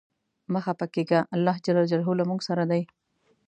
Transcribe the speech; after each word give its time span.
مه 0.51 0.59
خپه 0.65 0.85
کیږه، 0.93 1.19
الله 1.35 1.55
ج 1.65 1.93
له 2.19 2.23
مونږ 2.29 2.41
سره 2.47 2.63
دی. 2.71 2.81